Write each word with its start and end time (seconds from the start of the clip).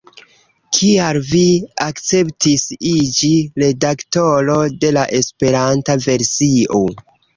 Kial 0.75 1.17
vi 1.31 1.41
akceptis 1.85 2.65
iĝi 2.93 3.29
redaktoro 3.65 4.57
de 4.85 4.91
la 4.97 5.05
Esperanta 5.19 5.99
versio? 6.07 6.83